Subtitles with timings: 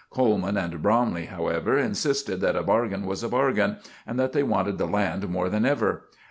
[0.09, 3.77] Coleman and Bromley, however, insisted that a bargain was a bargain,
[4.07, 6.05] and that they wanted the land more than ever.